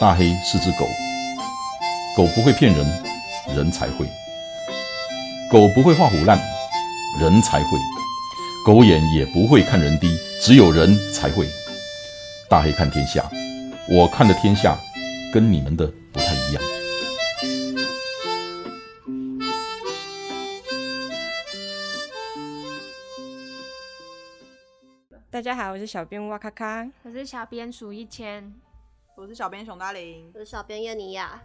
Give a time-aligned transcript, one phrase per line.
[0.00, 0.84] 大黑是只狗，
[2.16, 2.84] 狗不会骗人，
[3.54, 4.04] 人才会；
[5.48, 6.36] 狗不会画虎烂，
[7.20, 7.78] 人才会；
[8.66, 11.46] 狗眼也不会看人低，只有人才会。
[12.48, 13.30] 大黑看天下，
[13.88, 14.76] 我看的天下
[15.32, 15.88] 跟你们的
[25.62, 26.84] 好，我是小编哇咔咔。
[27.04, 28.52] 我是小编数一千，
[29.14, 31.40] 我是小编熊大林我，是小编叶尼亚，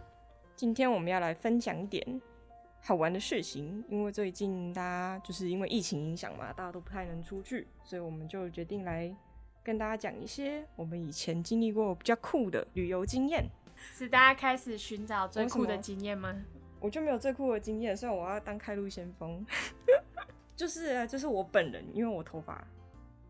[0.56, 2.20] 今天我们要来分享一点
[2.82, 9.14] 好玩的事情，因为最近大家就是因为疫情影响嘛，大家都不太能出去，所以我们就决定来
[9.62, 13.48] 跟大家讲一些我们以前经历过比较酷的旅游经验。
[13.76, 16.34] 是大家开始寻找最酷的经验吗？
[16.80, 19.46] 我就没有最酷的经验，所以我要当开路先锋。
[20.56, 22.66] 就是啊就是我本人，因为我头发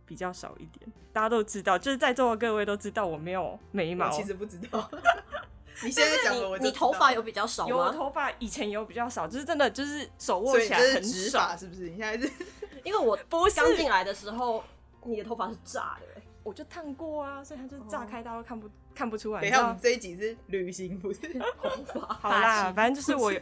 [0.08, 4.90] 比较少一点，大家都知道，就是在座的各位都知道我没有眉毛，我其实不知道。
[5.84, 7.92] 你现在讲了，我你你头发有比较少有我吗？
[7.92, 11.90] 头发以前有比较少，就是真的就是手握起来很直是不是？
[11.90, 12.32] 你现在是
[12.82, 14.64] 因为我不是刚进来的时候，
[15.04, 19.40] 你的头发是炸的、欸，我就烫过啊，所以它就炸开，大家都看不看不出来。
[19.40, 21.20] 等一下，我你知道们这一集是旅行，不是
[21.86, 23.32] 头发好啦，反正就是我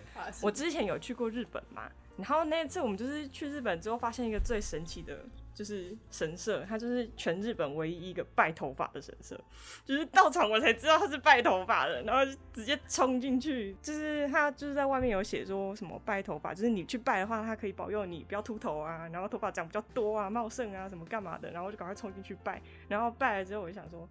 [0.42, 1.84] 我之前有去过日本嘛，
[2.18, 5.24] 然后那一次我们就是去日本之后，发现一个最神奇的，
[5.56, 9.40] 就是神社，它就是全日本唯一一个拜头发的神社，
[9.86, 24.08] 就是到场我才知道它是拜头发的，然后直接冲进去，就是它就是在外面有写说什么拜头发，就是你去拜的话，它可以保佑你不要秃头啊，然后头发长比较多啊、茂盛啊什么干嘛的，然后就赶快冲进去拜，然后拜了之后我就想说。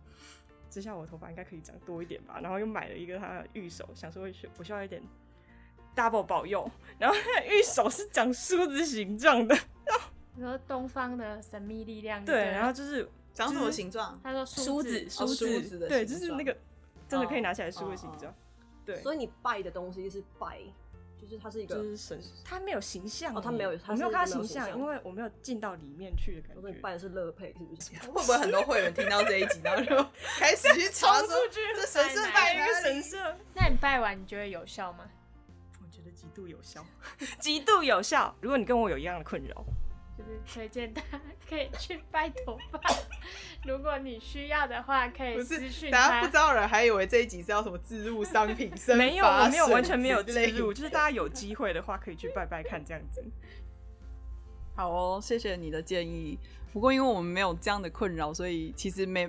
[0.67, 5.01] 这下我头发应该可以长多一点吧，然后又买了一个它的玉手，想说我需要一点
[5.95, 9.55] double 保佑，然后它的玉手是长梳子形状的，
[10.35, 14.19] 你说东方的神秘力量，对，然后就是长什么形状？
[14.23, 16.57] 他说梳子子，梳哦梳子的对，形状就是那个
[17.07, 18.33] 真的可以拿起来梳的形哦状，
[18.85, 20.59] 对，所以你拜的东西是拜，
[21.17, 26.67] 就是它是一个就，是神，它没有形象欸，哦它没有我没有看它形象，因为我没有进到里面去的感觉。
[26.67, 28.11] 我拜的是乐佩，是不是？
[28.11, 29.95] 会不会很多会员听到这一集，然后就
[30.37, 33.17] 开始去冲查说出去这神社拜一个神社，
[33.55, 35.05] 那你拜完你觉得有效吗？
[35.81, 36.85] 我觉得极度有效，
[37.39, 38.35] 极度有效。
[38.41, 39.63] 如果你跟我有一样的困扰，
[40.17, 42.79] 就是推荐大家可以去拜头发，
[43.65, 53.23] 如果你需要的话，可以不是私，讯大家不知道的人还以为这一集是要什么置入商品生没有，没有完全没有之类的植入，就是大家有机会的话可以去拜拜看这样子。
[54.75, 56.37] 好哦，谢谢你的建议。
[56.71, 59.25] 不过因为我们没有这样的困扰，所以其实没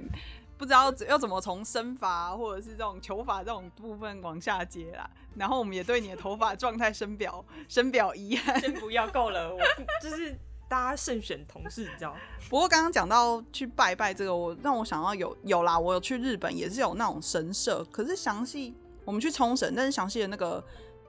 [0.59, 5.09] 不知道要怎么从身法或者是这种求法这种部分往下接啦。
[5.37, 8.59] 然后我们也对你的头发状态深表深表遗憾。
[8.61, 9.61] 先不要够了，我
[10.03, 10.37] 就是
[10.69, 12.15] 大家慎选同事，你知道？
[12.51, 20.63] 不过刚刚讲到去拜拜这个，我让我想到有有啦，我有去日本也是有那种神社，可是详细我们去冲绳，但是详细的那个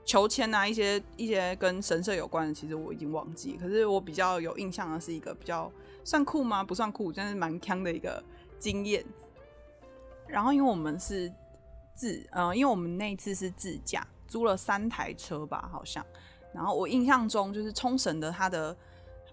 [0.05, 3.57] 求签啊，一些一些跟神社有关的，其实我已经忘记。
[3.59, 5.71] 可是我比较有印象的是一个比较
[6.03, 6.63] 算酷吗？
[6.63, 8.23] 不算酷，但是蛮强的一个
[8.59, 9.03] 经验。
[10.27, 11.33] 然后因为我们是
[11.95, 16.05] 自，呃，因为我们那一次是自驾，租了三台车吧，好像。
[16.53, 18.75] 然后我印象中就是冲绳的它的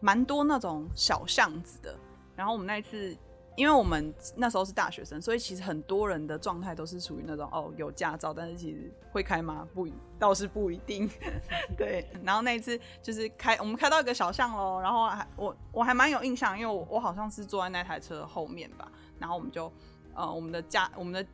[0.05, 1.99] 蛮多那种小巷子的。
[2.37, 3.17] 然后我们那一次，
[3.57, 9.67] 因为我们那时候是大学生，所以其实很多人的状态都是属于那种哦有驾照，但是其实会开吗？
[9.73, 9.89] 不，
[10.19, 11.09] 倒是不一定。
[11.79, 18.87] 对，然后那一次就是开，我们开到一个小巷喽，然后还我我还蛮有印象，因为我我好像是坐在那台车后面吧，
[19.19, 19.73] 然后我们就
[20.13, 21.27] 呃我们的驾我们的。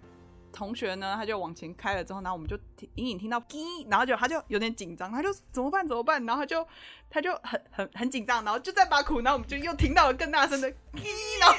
[0.52, 2.58] 同学呢，他就往前开了之后，然后我们就
[2.96, 6.66] 隐隐听到滴，然后就他就有点紧张，他就怎么办怎么办，然后他就
[7.08, 11.08] 他就很很很紧张，然后就在把苦，然后我们就又听到了更大声的滴，
[11.40, 11.54] 然后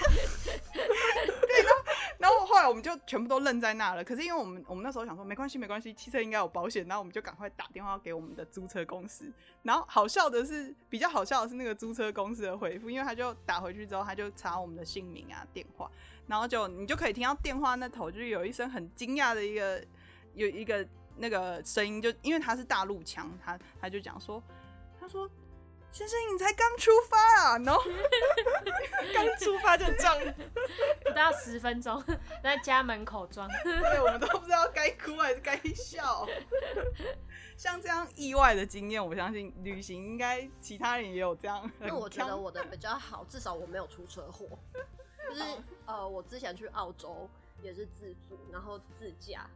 [0.73, 1.83] 对，然后
[2.19, 4.03] 然后后来我们就全部都愣在那了。
[4.03, 9.31] 可是因为我们我们那时候想说没关系没关系，汽车应该有保险，然后我们就赶快打电话给我们的租车公司。
[9.63, 15.89] 然后好笑的是，比较好笑的是那个租车公司的回复，因为他就打回去之后，他就查我们的姓名啊电话，
[16.31, 19.83] 然后就你就可以听到电话那头就是有一声很惊讶的一个
[20.33, 20.87] 有一个
[21.17, 24.41] 那个声音，就因为他是大陆腔，他他就讲说，
[24.97, 25.29] 他说。
[25.93, 27.57] 先生，你才刚出发啊！
[27.57, 27.81] 然后
[29.13, 30.17] 刚出发就撞，
[31.03, 32.01] 不到十分钟
[32.41, 36.25] 在家门口装，对，我们都不知道该哭还是该笑。
[37.57, 41.69] 像这样意外的经验，我相信旅行应该其他人也有这样。
[41.81, 44.47] 因为我觉得我的比较好，至少我没有出车祸。
[45.33, 45.43] 就是
[45.85, 47.29] 呃，我之前去澳洲
[47.63, 49.49] 也是自助，然后自驾，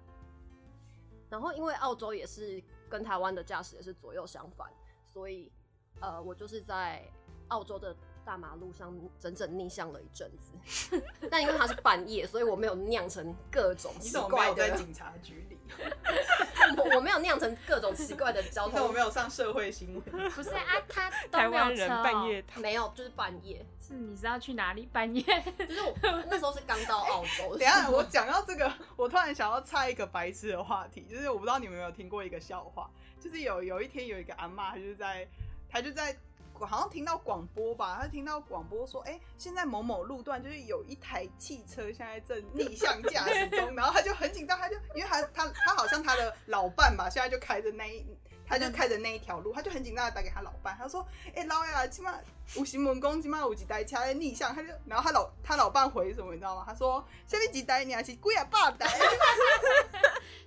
[1.29, 4.71] 然后因为澳洲也是跟台湾的驾驶也是左右相反，
[5.11, 5.51] 所以
[5.99, 7.03] 呃，我就是在
[7.49, 7.95] 澳洲的
[8.25, 11.01] 大马路上整整逆向了一阵子。
[11.29, 15.57] 但因为它是半夜，所以我没有酿成各种奇怪的，警察局里？
[16.77, 20.29] 我 我没有酿成各种奇怪的交通没有上社会新闻？
[20.31, 25.23] 不是啊，他台都没有湾人半夜没有，就是半夜，是你知道去哪里半夜？
[25.57, 25.95] 就是我
[26.29, 27.57] 那时候是刚到澳洲。
[27.57, 32.89] 等下，我讲到这个，我突然想要插一个白痴的话题，就是我不知道你们有没有听过一个笑话，
[33.19, 35.27] 就是有有一天有一个阿妈，她就是在
[35.67, 36.15] 她就在
[36.63, 48.05] 好像听到广播吧，他听到广播说，哎、现在某某路段就是有一台汽车现在正逆向驾驶中，然后他就很紧张，他就因为他他他好像他的老伴吧，现在就开着那一。
[48.47, 51.03] 他就开着那一条路，他就很紧张的打给他老伴，他说
[51.33, 52.13] ：“哎、老呀，起码
[52.53, 56.63] 有新闻讲，起码有一台车在逆向。”他就，然后他老他老伴回什么，你知道吗？
[56.67, 58.87] 他说：“下面几台你还是贵啊八台？”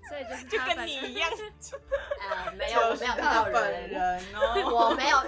[0.08, 1.28] 所以就是就跟你一样，
[2.30, 4.62] 呃， 没有，没有遇到他本人，人哦。
[4.72, 5.18] 我没有。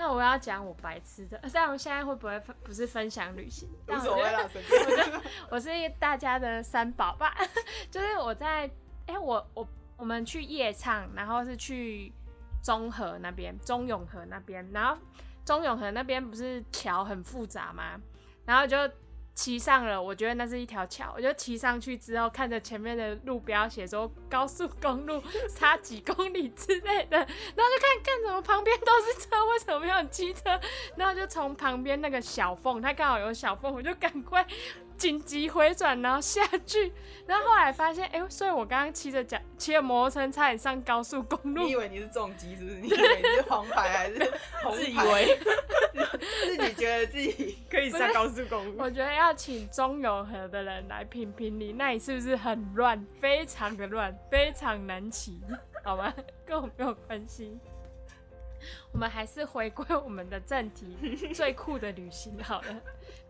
[0.00, 3.68] 那我要讲我白痴的， 但我现在会不会分不是分享旅行？
[3.68, 5.20] 无但我 觉得所谓啦，随便。
[5.50, 5.68] 我是
[5.98, 7.36] 大家的三宝吧，
[7.92, 8.70] 就是我在
[9.06, 9.68] 哎、我我
[9.98, 12.10] 我们去夜唱，然后是去
[12.62, 14.96] 中和那边，中永和那边，然后
[15.44, 18.00] 中永和那边不是桥很复杂吗？
[18.46, 18.78] 然后就
[19.34, 25.22] 骑上了，我觉得那是一条桥，我就骑上去之后，看着前面的路标写说高速公路
[25.56, 30.60] 差几公里之类的， 然后就看看怎么旁边都是车，为什么没有机车？
[30.96, 34.46] 然后就从旁边那个小缝，它刚好有小缝，我就赶快
[35.00, 36.92] 紧急回转，然后下去。
[37.26, 41.76] 然后后来发现，哎、所以我刚刚骑着脚骑着摩托车差点上高速公路你以。
[41.76, 42.76] 为你是重击是不是？
[42.82, 44.32] 你以为你是黄牌还是
[44.62, 45.04] 红自以牌？
[45.06, 45.38] 为
[46.44, 48.74] 自己觉得自己可以上高速公路。
[48.78, 53.02] 我觉得要请中永和的人来评评理，那里是不是很乱？
[53.20, 55.40] 非常的乱，非常难骑，
[55.82, 56.12] 好吗？
[56.44, 57.58] 跟我没有关系。
[58.92, 60.94] 我们还是回归我们的正题，
[61.32, 62.80] 最酷的旅行好了，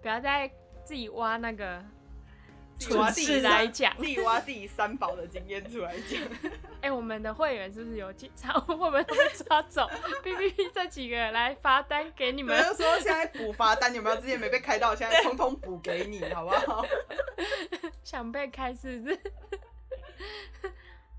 [0.03, 0.51] 不要再
[0.85, 1.83] 自己挖那个
[2.77, 3.97] 自己挖来讲。
[3.97, 6.21] 自己挖自己三宝的经验出来讲。
[6.81, 8.53] 哎、我们的会员是不是有警察？
[8.59, 9.87] 会不会被抓走
[10.25, 12.63] ？B B B 这几个人来罚单给你我们。
[12.65, 14.17] 就说现在补罚单有没有？
[14.17, 16.85] 之前没被开到，现在通通补给你，好不好？
[18.03, 19.17] 想被开是不是？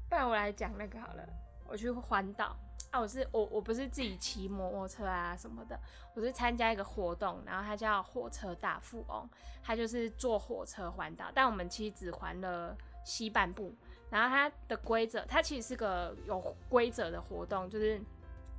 [0.10, 1.24] 不然我来讲那个好了。
[1.68, 2.58] 我去环岛
[2.92, 5.80] 啊，我是我我不是自己骑摩托车啊什么的，
[6.14, 9.28] 我是参加一个活动，然后它叫火车大富翁，
[9.64, 13.74] 它就是坐火车环岛，但我们其实只环了西半部。
[14.10, 17.98] 然后它的规则，它其实是个有规则的活动，就是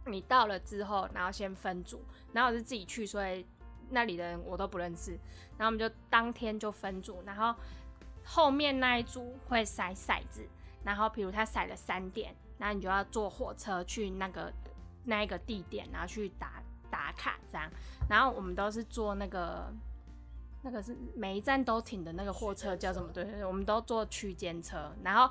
[0.06, 2.02] 你到了之后，然后先分组，
[2.32, 3.46] 然后我是自己去，所以
[3.90, 5.11] 那里的人我都不认识，
[5.58, 7.55] 然后我们就当天就分组，然后
[8.25, 10.49] 后面那一组会筛骰子，
[10.84, 14.52] 然后比如他塞了三点，然后你就要坐火车去那个
[15.05, 17.70] 那一个地点，然后去打打卡这样，
[18.08, 19.73] 然后我们都是坐那个。
[20.64, 23.08] 那个是每一站都停的那个货车叫什么？
[23.12, 24.93] 对对对，我们都坐区间车。
[25.02, 25.29] 然后，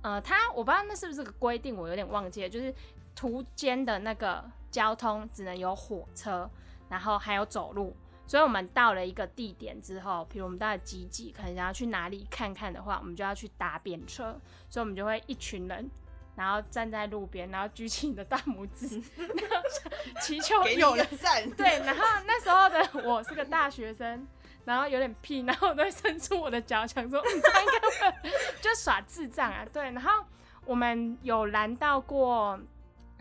[0.00, 2.48] 呃，它我不知道那是不是个规定，我有点忘记了。
[2.48, 2.72] 就是
[3.12, 6.48] 途间的那个交通只能有火车，
[6.88, 7.96] 然后还有走路。
[8.30, 14.40] 所以我们到了一个地点之后，比如我们到了集集，可能想要去哪里看看的话，我们就要去搭便车。
[14.68, 15.90] 所以我们就会一群人，
[16.36, 21.50] 然后站在路边，然后举起你的大拇指， 然后像祈求有人一个赞。
[21.50, 24.24] 对，然后那时候的我是个大学生，
[24.64, 28.30] 然后有点屁，然后我都会伸出我的脚，想说，嗯，这样应该会
[28.62, 29.66] 就耍智障啊。
[29.72, 30.24] 对，然后
[30.64, 32.56] 我们有拦到过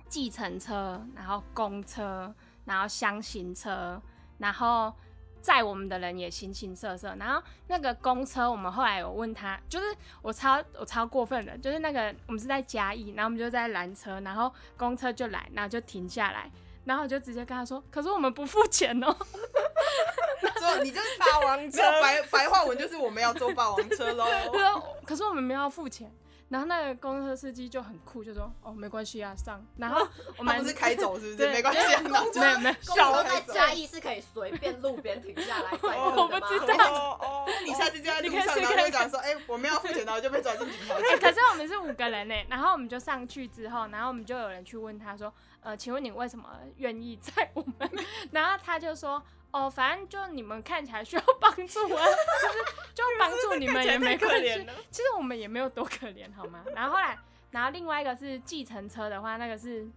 [0.08, 2.32] 计程车，然后公车，
[2.66, 4.00] 然后箱型车，
[4.38, 4.94] 然后
[5.42, 7.16] 载我们的人也形形色色。
[7.20, 9.86] 然后那个公车，我们后来有问他，就是
[10.22, 16.50] 我超我超过分的，就是那个我们是在嘉义，然后我们就在拦车，然后公车就来，然后就停下来。
[16.86, 19.16] 然后我就直接跟他说：“可是我们不付钱哦。
[20.58, 24.26] 说你就是霸王车白白话文，就是我们要坐霸王车喽。
[24.52, 26.12] 他说：“可是我们没有要付钱。”
[26.50, 30.06] 然后那个公车司机就很酷，就说：“哦，没关系啊，上。”然后
[30.38, 31.38] 我们他不是 开走是不是？
[31.38, 36.14] 对没关系啊，没有没有，公车在嘉义是可以随便路边停下来 载客的吗？
[36.18, 41.18] 我不知道哦哦，你下次就在路你可以上，试看然后就讲说，哎，我们要付钱，然后就被抓进警察哎、局。
[41.18, 47.90] 可是我们是五个人呢，然后我们就上去之后，然后我们就有人去问他说：“呃，请问你为什么愿意载我们？”
[48.32, 52.64] 然后他就说：“哦，反正就你们看起来需要帮助啊，就是
[52.94, 54.74] 就帮助你们也没可怜了。
[54.92, 56.64] 其实我们也没有多可怜，好吗？
[56.76, 57.18] 然后后来，
[57.50, 59.88] 然后另外一个是计程车的话，那个是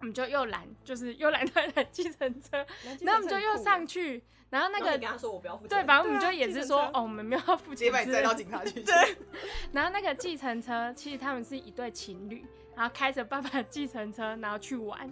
[0.00, 2.58] 我们就又拦，就是又拦到一台计程车，
[3.00, 8.82] 然后我们就又上去，然后那个跟他说我不要付钱，对，反正我们就也是说哦，我们没有要付直接把你载到警察局。
[8.82, 9.16] 对，
[9.72, 12.44] 然后那个计程车，其实他们是一对情侣，
[12.76, 15.10] 然后开着爸爸的计程车，然后去玩。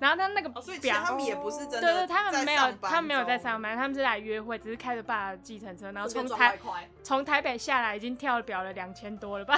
[0.00, 6.58] 然后他那个哦，所以其实表，他们也不是真的对对，他们没有他们没有在上班，他们是来约会，只是开着爸爸的计程车，然后顺从台
[7.02, 9.56] 从台北下来已经跳表了两千多了吧？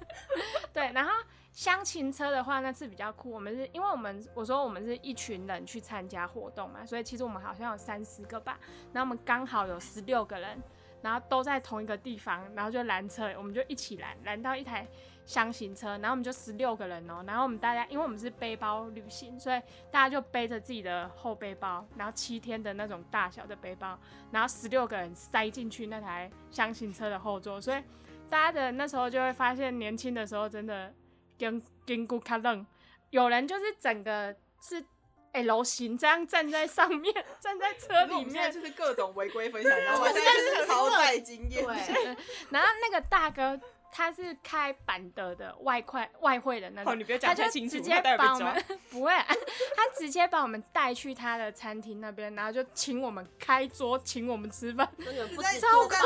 [0.72, 1.10] 对，然后
[1.52, 3.30] 相亲车的话，那次比较酷。
[3.30, 8.58] 我们是因为我们我说我们是一群人去参加活动嘛，所以其实我们好像有三十个吧，
[8.92, 10.62] 然后我们刚好有十六个人，
[11.02, 14.86] 然后都在同一个地方，然后就拦车，我们就一起拦，拦到一台
[15.30, 23.96] 箱型车，然后我们就十六个人哦、然后我们大家因为我们是背包旅行，所以大家就背着自己的后背包，然后七天的那种大小的背包，
[24.32, 27.80] 然后十六个人塞进去那台箱型车的后座，所以
[28.28, 30.92] 大家的那时候就会发现，年轻的时候真的
[31.38, 32.66] 跟跟骨卡愣，
[33.10, 34.84] 有人就是整个是
[35.30, 41.64] L 型这样站在上面， 站在车里面现在面，就是各种违规分享， 然后我现在就是超载经验。
[41.64, 42.16] 对，
[42.50, 43.60] 然后那个大哥
[43.92, 48.64] 他是开板德的外快外汇的那种哦，，你不要他就讲太清楚，直接他待会被抓把我们。
[48.90, 49.26] 不会啊、
[49.76, 54.88] 他直接把我们带去他的餐厅那边，然后就请我们开桌，请我们吃饭。
[54.98, 55.52] 真的不在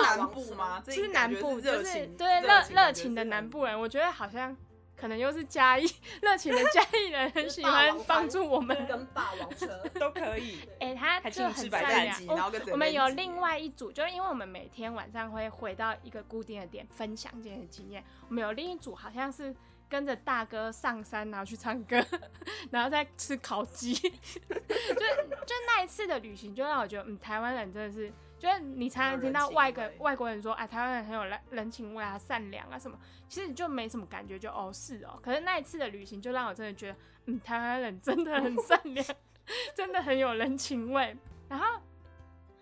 [0.03, 0.83] 南部吗？
[0.85, 3.45] 这是南部，就是对热情热情的南。
[3.49, 4.57] 部人，我觉得好像
[4.97, 5.87] 可能又是嘉义
[6.23, 8.75] 热情的嘉义人，很喜欢帮助我们。
[8.87, 10.59] 跟霸王车， 都可以。
[10.81, 18.05] 哎、他还就很善良我我们有另外一组，就是因为我们每天晚上会回到一个固定的点分享这些经验。
[18.29, 19.55] 我们有另一组好像是
[19.89, 22.05] 跟着大哥上山，然后去唱歌，
[22.71, 23.95] 然后再吃烤鸡。
[23.95, 28.13] 就就那一次的旅行，就让我觉得，嗯，台湾人真的是，
[28.45, 35.19] 就是你常常听到外国外国人说，哎，台湾人很有人人情味啊，善良啊什么，其实你就没什么感觉，就哦是哦。
[35.23, 39.07] 可是那一次的旅行，就让我真的觉得，嗯，台湾人真的很善良，
[39.75, 41.17] 真的很有人情味。
[41.49, 41.81] 然后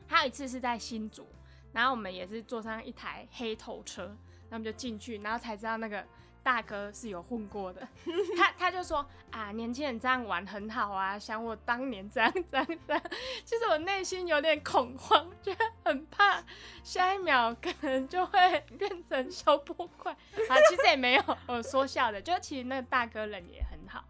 [0.07, 1.27] 还有一次是在新竹，
[1.73, 4.19] 然后我们也是坐上一台黑头车，然后
[4.51, 6.07] 我们就进去，然后才知道那个
[6.43, 7.87] 大哥是有混过的。
[8.37, 13.03] 他他就说啊，年轻人这样玩很好啊，想我当年这样这样这样。
[13.45, 16.43] 其实我内心有点恐慌，觉得很怕
[16.83, 20.57] 下一秒可能就会变成小破块啊。
[20.69, 24.05] 其实也没有，我说笑的，就其实那个大哥人也很好。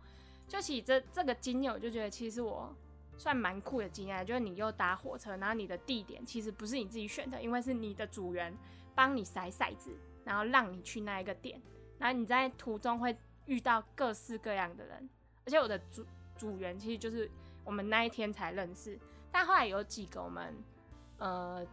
[0.49, 2.75] 就其实这这个经验，我就觉得其实我
[3.17, 8.55] 算蛮酷的经验，就是你又搭火车，然后你的地点其实不是你自己选的，因为是你的组员
[8.95, 11.59] 帮你骰骰子，然后让你去那一个点，
[12.02, 13.16] 然后你在途中会
[13.47, 15.09] 遇到各式各样的人，
[15.47, 16.04] 而且我的组
[16.37, 17.30] 组员其实就是
[17.62, 18.99] 我们那一天才认识，
[19.30, 20.52] 但后来有几个我们
[21.18, 21.64] 呃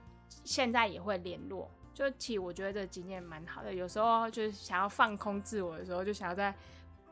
[0.43, 1.67] 现在也会联络。
[1.95, 6.53] 就其实我觉得这个经验蛮好的，有时候就是想要放空自我的时候，就想要在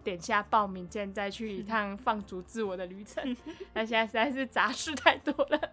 [0.03, 3.35] 点下报名键，再去一 趟放逐自我的旅程。
[3.73, 5.71] 那现在实在是杂事太多了。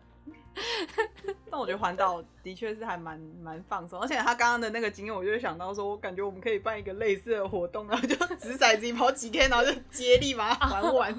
[1.51, 11.15] 但我觉得环岛的确是还蛮蛮放松，而且他刚刚的那个经验，我就会想到说，我感觉我们可以办一个类似的活动，然后就掷骰子跑几天，然后就接力把它还完。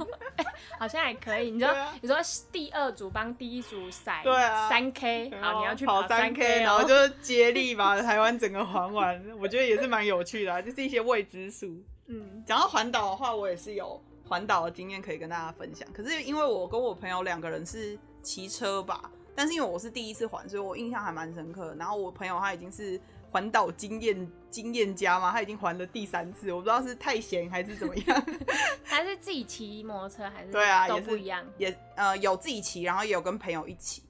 [0.77, 1.51] 好像还可以。
[1.51, 2.17] 你说、对啊你说
[2.51, 11.67] 第二组帮第一组骰对啊三 K，好，你要去跑三 K，哦然后就接力把台湾整个环完，我觉得也是蛮有趣的、啊，就是一些未知数。
[12.07, 15.87] 嗯，讲到环岛的话，我也是有环岛的经验可以跟大家分享。
[15.93, 21.75] 可是因为我跟我朋友两个人是骑车吧，但是因为我是第一次环，所以我印象还蛮深刻的。
[21.75, 22.99] 然后我朋友他已经是
[23.29, 28.25] 环岛经验经验家嘛，他已经环了第三次，我不知道是太闲还是怎么样。
[28.83, 31.45] 还是自己骑摩托车还是对啊，也不一样。
[31.57, 34.03] 也呃有自己骑，然后也有跟朋友一起。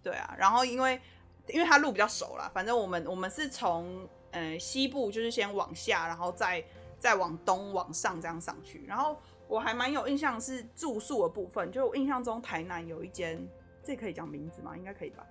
[0.00, 1.00] 对啊，然后因为
[1.48, 6.64] 因为他路比较熟啦，反正我们我们是从呃西部就是先往下，然后再
[7.00, 8.84] 再往东往上这样上去。
[8.86, 13.44] 然后我还蛮有印象是住宿的部分，就我印象中台南有一间，
[13.88, 14.76] 这可以讲名字吗？
[14.76, 15.26] 应该可以吧？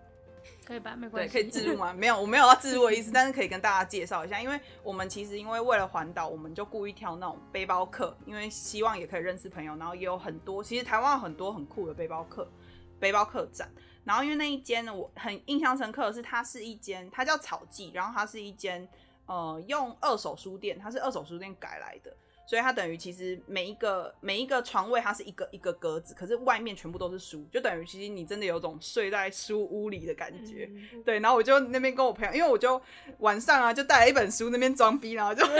[0.65, 0.95] 可以吧？
[0.95, 1.93] 没，关系，可以自入吗？
[1.95, 12.51] 没有，我没有要自入的意思，但是可以跟大家介绍一下，因为我们其实因为为了环岛，我们就故意挑那种背包客，因为希望也可以认识朋友，然后也有很多，其实台湾有很多很酷的背包客，
[12.99, 13.69] 背包客栈。
[14.03, 18.89] 然后因为那一间呢，我很印象深刻的是，它是一间，它叫草记，然后它是一间
[19.27, 22.11] 呃用二手书店，它是二手书店改来的。
[22.47, 30.69] 所以它等于其实每一个每一个床位它是一个一个格子，可是外面全部都是书，就等于其实你真的有种睡在书屋里的感觉。
[30.71, 32.81] 嗯对，然后我就那边跟我朋友，因为我就
[33.19, 35.45] 晚上啊就带了一本书那边装逼，然后就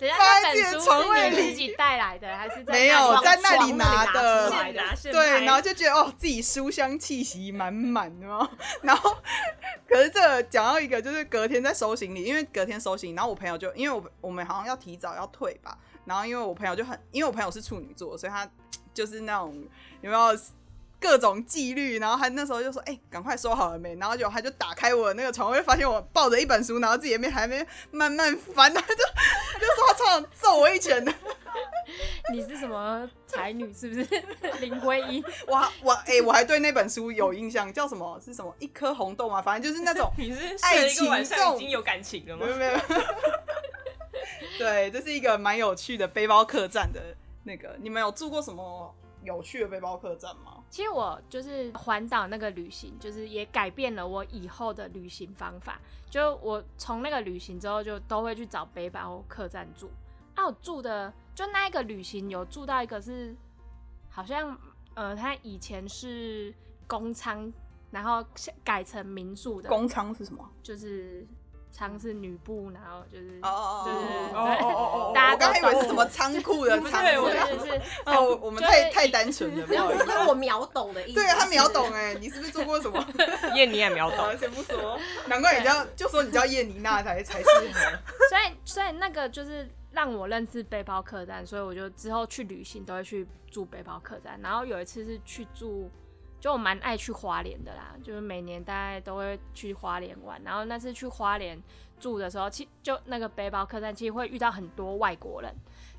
[0.00, 4.50] 放在自己的床位里自己带来的，还是在没有在那里拿的
[5.04, 8.48] 对，然后就觉得哦自己书香气息满满的哦，
[8.82, 9.14] 然后
[9.86, 18.48] 可是这个讲到一个就是隔天在收行李，因为隔天收行李，然后我朋友就因为我我们好像要提早要退吧，然后因为我朋友就很因为我朋友是处女座，所以他
[18.94, 19.54] 就是那种
[20.00, 20.38] 有没有
[21.00, 28.94] 各种纪律，然后他那时候就说：“哎、赶快收好了没？”然后就他就打开我那个床位，发现我抱着一本书，然后自己也没还没慢慢翻，他就他
[29.58, 31.12] 就说他超想揍我一拳的。
[32.30, 34.06] 你是什么才女是不是？
[34.60, 38.20] 林徽因，我我哎、我还对那本书有印象，叫什么？
[38.22, 38.54] 是什么？
[38.58, 39.40] 一颗红豆吗？
[39.40, 42.52] 反正就是那种你是爱睡一个晚情已经有感情了吗没？
[42.52, 42.80] 有没有。
[44.58, 47.76] 对，这是一个蛮有趣的背包客栈的那个。
[47.80, 50.62] 你们有住过什么有趣的背包客栈吗？
[50.70, 55.80] 其实我就是环岛那个旅行，就是也改变了我以后的旅行方法。
[56.08, 59.90] 就我从那个旅行之后，就都会去找背包客栈住。
[60.34, 63.34] 啊，我住的就那一个旅行有住到一个是，
[64.08, 64.56] 好像
[64.94, 66.52] 呃，他以前是
[66.86, 67.52] 公仓，
[67.90, 68.24] 然后
[68.64, 70.48] 改成民宿的，公仓是什么？
[70.62, 71.26] 就是
[71.70, 80.04] 仓是女部，然后就是哦哦哦哦哦哦哦大家我刚才以为是什么仓库的仓对我是是是， 哦，我我们太太单纯了，不没有，好意思。
[80.04, 81.14] 这是我秒懂的意思。
[81.14, 83.06] 对啊，他秒懂哎，你是不是做过什么？
[83.54, 87.98] 燕妮也秒懂，，先不说，难怪你叫就说你叫燕妮娜才才适合。
[88.28, 94.38] 所以所以那个就是让我认识背包客栈，所以我就之后去旅行都会去住背包客栈。
[94.42, 95.90] 然后有一次是去住，
[96.40, 100.42] 就我蛮爱去花莲的啦，就是每年大概都会去花莲玩。
[100.42, 101.62] 然后那次去花莲
[102.00, 105.54] 住的时候，其就那个背包客栈其实会遇到很多外国人。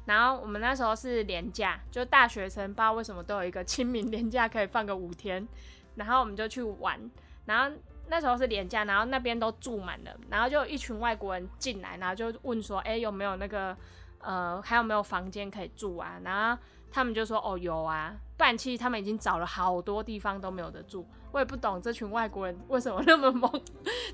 [0.06, 5.48] 然后我们那时候是年假，就大学生不知道为什么都有一个清明年假可以放个五天，
[5.94, 7.00] 然后我们就去玩，
[7.46, 13.78] 然后那时候是年假，然后那边都住满了，然后就一群外国人进来，然后就问说，哎、有没有那个
[14.18, 16.20] 呃，还有没有房间可以住啊？
[16.24, 21.06] 然后他们就说，哦，有啊，不然其实他们已经找了好多地方都没有得住。
[21.32, 23.48] 我也不懂这群外国人为什么那么猛，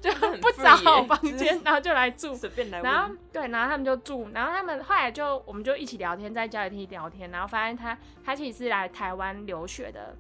[0.02, 2.36] 就不找好房间，然后就来住。
[2.36, 3.16] 随便来然后。
[3.32, 10.14] 对，然后他们就住，然后他们后来就我们就一起聊天，在家里一起聊天，然后发现他他其实是来台湾留学的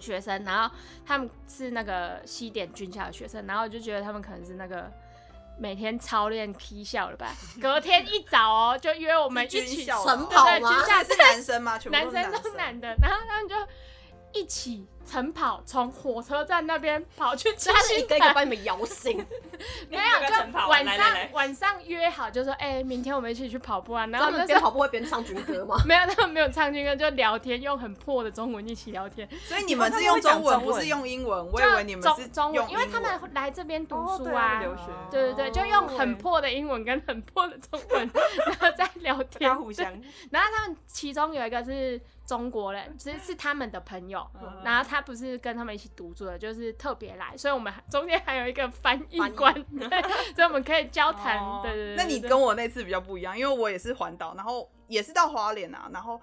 [0.00, 0.74] 学生，然后
[1.04, 4.90] 他们是那个西点军校的学生，然后我就觉得他们可能是那个
[5.58, 10.58] 每天操练 K 笑了吧， 隔天一早哦就约我们一起晨哦跑吗？
[10.58, 11.78] 对对军校是男生吗？
[11.78, 13.54] 全部男生都是男的，然后他们就
[14.32, 19.16] 一起晨跑，从火车站那边跑去吃所以他是一新台个一个把你们摇醒，
[19.88, 24.04] 没有，就晚上晚上约好，就说哎、明天我们一起去跑步啊。
[24.06, 25.76] 然后他们边跑步会边唱军歌吗？
[25.86, 29.28] 没有，他们没有唱军歌，就聊天，用很破的中文一起聊天。
[29.44, 31.46] 所以你们是用中文，不是用英文。
[31.52, 34.60] 我以就为你们是中中文，因为他们来这边读哦书啊。
[34.60, 38.10] 留学对对对，就用很哦破的英文跟很破的中文，
[38.44, 39.54] 然后在聊天。
[39.56, 39.86] 互相，
[40.30, 49.88] 然后他们其中有一个是中国人，其 实是他们的朋友，嗯然后他不是跟他们一起读书的，就是特别来，所以我们中间还有一个翻译官， 对，
[50.34, 51.38] 所以我们可以交谈。
[51.38, 51.96] 哦对对对。
[51.96, 56.20] 那你跟我那次比较不一样，因为我也是环岛，然后也是到花莲啊，然后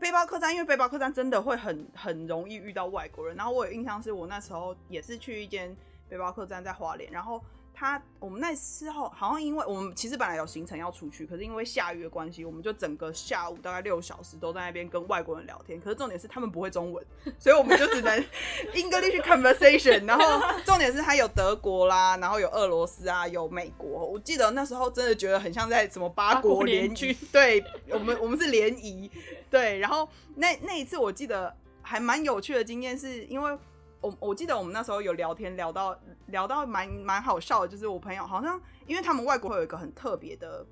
[0.00, 3.36] 背包客栈，因为背包客栈真的会很很容易遇到外国人。
[3.36, 5.76] 然后我有印象是我那时候也是去一间
[6.08, 7.42] 背包客栈在花莲，然后
[7.78, 15.78] 他我们那时候好像因为我们其实本来有行程要出去，可是因为下雨的关系，我们就整个下午大概六小时都在那边跟外国人聊天。
[15.78, 17.04] 可是重点是他们不会中文，
[17.38, 18.18] 所以我们就只能
[18.72, 20.06] English conversation。
[20.06, 24.06] 然后重点是他有德国啦，然后有俄罗斯啊，有美国。
[24.06, 29.10] 我记得那时候真的觉得很像在什么八八国联军，对我们我们是联谊，
[29.50, 29.78] 对。
[29.80, 33.58] 然后那那一次我记得还蛮有趣的经验，是因为
[34.06, 40.64] 我我记得我们那时候有聊天聊到聊到蛮蛮好笑的，就是我朋友好像因为他们外国会有一个很特别的。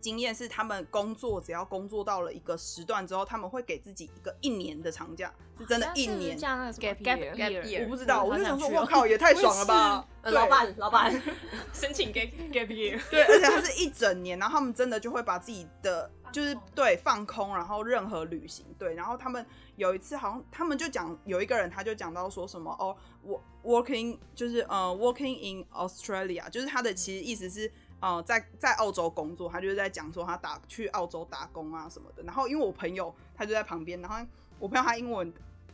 [0.00, 6.38] 经验是，他们工作只要工作到了一个时段之后，他们会给自己一个一年的长假，是真的，一年。
[6.38, 10.06] 像那个什么 Gap gap year Gap 我不知道，嗯我就想说，我靠，也太爽了吧！
[10.22, 11.10] 老板，老板，
[11.72, 19.44] 申请 gap gap year， 对，而且他是一整年，然后他们真的就会把自己的就是对放空，然后任何旅行对，然后他们
[19.76, 27.72] 有一次好像他们就讲有一个人他就讲到说什么哦，我 working 就是呃 working in Australia，就是他的其实意思是。
[27.98, 32.22] 呃，在在澳洲工作，他就是在讲说他打去澳洲打工啊什么的。
[32.22, 34.16] 然后因为我朋友他就在旁边，然后
[34.58, 35.32] 我朋友他英文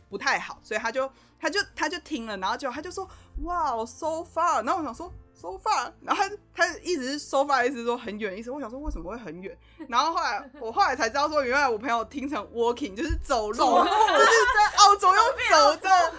[0.09, 3.07] 不太好，所以他就他就他就听了，然后就他就说
[3.43, 4.65] 哇，so far。
[4.65, 8.49] 然后我想说 so far，然后他他一直是 so far，意思说很远的意思。
[8.49, 9.57] 我想说为什么会很远？
[9.89, 15.89] 然后后来我后来才知道说，原来我朋友听成 walking 就是走路，就是在澳洲用走的。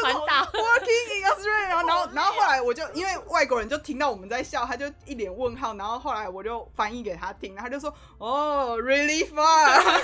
[0.00, 9.98] 环岛 Working in Australia，然后然后然后后来我就因为外国人就听到我们在笑，他就一脸问号，然后后来我就翻译给他听，他就说哦，really far，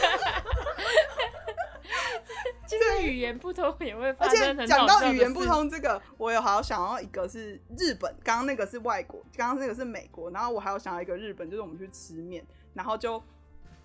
[2.66, 13.22] 其实语言不通也会发而且讲到语言不，通这个，我有好想要一个是日本，刚刚那个是外国，刚刚那个是美国，然后我还有想要一个日本，就是我们去吃面，然后就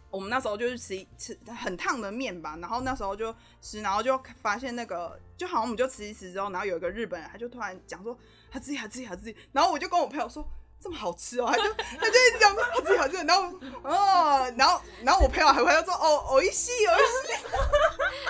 [0.09, 8.17] 我们那时候就是吃吃很烫的面吧，然后那时候就吃，然后就发现那个就好像我们就吃一吃之后，然后有一个日本人他就突然讲说
[8.51, 10.47] 他自己他自己他自己，然后我就跟我朋友说。
[10.81, 17.43] 这么好吃哦，他就他就一直讲说好吃好吃，然后哦，然后然后我朋友还会要说哦哦一西哦一西，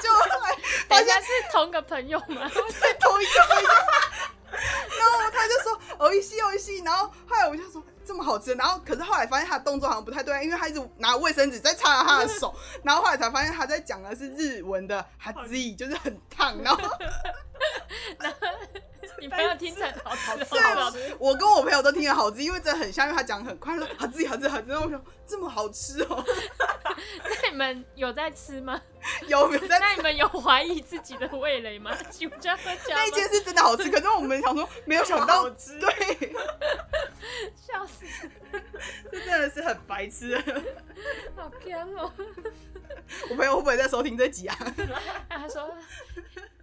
[0.01, 2.49] 就后来发现是同个朋友吗？
[2.49, 3.69] 对同一个朋友，
[4.97, 16.81] 然后他就说哦一西哦一西，然后后来我就说这么好吃，然后可是后来发现他的动作好像不太对，因为他一直拿卫生纸在擦他的手， 然后后来才发现他在讲的是日文的哈兹，就是很烫，然后
[19.19, 26.25] 你朋友听成好吃对好吃，我跟我朋友都听得好吃，因为真的很像，因为他讲得很快，说哈兹哈兹哈兹，然后我说这么好吃哦，
[27.23, 28.81] 那你们有在吃吗？
[29.27, 31.95] 有没有在那你们有怀疑自己的味蕾吗？
[32.09, 33.01] 酒家喝家吗？
[33.01, 36.33] 那一间是真的好吃，可是我们想说没有想到好，吃对，
[39.99, 40.33] 白痴。
[41.35, 42.09] 好偏哦！
[43.29, 44.55] 我朋友会不会在收听这集啊？
[45.27, 45.69] 他说：“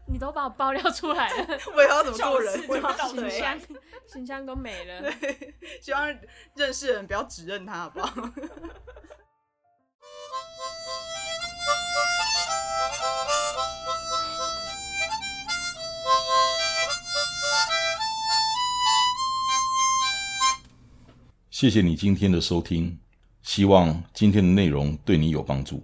[0.09, 1.47] 你都把我爆料出来了，
[1.77, 2.55] 我以后要怎么做人？
[2.57, 3.61] 小事就到形嘴象
[4.07, 5.13] 形象都没了。
[5.83, 6.19] 希望
[6.55, 8.33] 认识的人不要指认他，好不好？
[21.51, 22.99] 谢谢你今天的收听，
[23.47, 25.81] 希望今天的内容对你有帮助。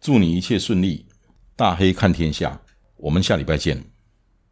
[0.00, 1.06] 祝你一切顺利，
[1.54, 2.60] 大黑看天下，
[2.96, 3.95] 我们下礼拜见。